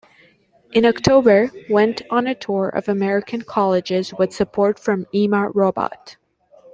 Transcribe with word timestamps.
In 0.71 0.83
October, 0.83 1.51
went 1.69 2.01
on 2.09 2.25
a 2.25 2.33
tour 2.33 2.69
of 2.69 2.89
American 2.89 3.43
colleges 3.43 4.11
with 4.15 4.33
support 4.33 4.79
from 4.79 5.05
Ima 5.13 5.49
Robot. 5.51 6.17